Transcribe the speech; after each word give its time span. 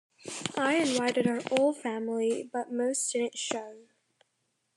I 0.57 0.77
invited 0.77 1.27
our 1.27 1.41
whole 1.47 1.73
family 1.73 2.49
but 2.51 2.71
most 2.71 3.13
didn't 3.13 3.37
show 3.37 3.81